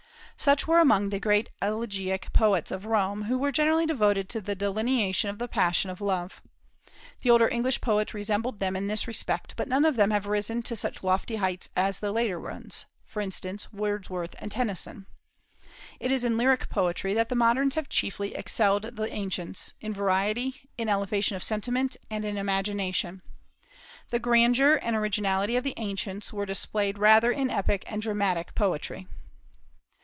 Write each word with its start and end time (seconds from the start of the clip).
Such 0.37 0.67
were 0.67 0.79
among 0.79 1.09
the 1.09 1.19
great 1.19 1.51
elegiac 1.61 2.33
poets 2.33 2.71
of 2.71 2.87
Rome, 2.87 3.25
who 3.25 3.37
were 3.37 3.51
generally 3.51 3.85
devoted 3.85 4.27
to 4.29 4.41
the 4.41 4.55
delineation 4.55 5.29
of 5.29 5.37
the 5.37 5.47
passion 5.47 5.91
of 5.91 6.01
love. 6.01 6.41
The 7.21 7.29
older 7.29 7.47
English 7.47 7.79
poets 7.79 8.15
resembled 8.15 8.59
them 8.59 8.75
in 8.75 8.87
this 8.87 9.07
respect, 9.07 9.53
but 9.55 9.67
none 9.67 9.85
of 9.85 9.97
them 9.97 10.09
have 10.09 10.25
risen 10.25 10.63
to 10.63 10.75
such 10.75 11.03
lofty 11.03 11.35
heights 11.35 11.69
as 11.75 11.99
the 11.99 12.11
later 12.11 12.39
ones, 12.39 12.87
for 13.05 13.21
instance, 13.21 13.71
Wordsworth 13.71 14.33
and 14.39 14.51
Tennyson. 14.51 15.05
It 15.99 16.11
is 16.11 16.23
in 16.25 16.37
lyric 16.37 16.69
poetry 16.69 17.13
that 17.13 17.29
the 17.29 17.35
moderns 17.35 17.75
have 17.75 17.87
chiefly 17.87 18.33
excelled 18.33 18.81
the 18.95 19.13
ancients, 19.13 19.75
in 19.79 19.93
variety, 19.93 20.67
in 20.75 20.89
elevation 20.89 21.35
of 21.35 21.43
sentiment, 21.43 21.97
and 22.09 22.25
in 22.25 22.39
imagination. 22.39 23.21
The 24.09 24.17
grandeur 24.17 24.79
and 24.81 24.95
originality 24.95 25.55
of 25.55 25.63
the 25.63 25.75
ancients 25.77 26.33
were 26.33 26.47
displayed 26.47 26.97
rather 26.97 27.31
in 27.31 27.51
epic 27.51 27.83
and 27.85 28.01
dramatic 28.01 28.55
poetry. 28.55 29.07